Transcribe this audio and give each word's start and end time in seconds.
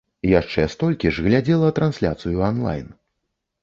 Яшчэ 0.29 0.65
столькі 0.75 1.13
ж 1.19 1.27
глядзела 1.27 1.71
трансляцыю 1.79 2.37
анлайн. 2.53 2.95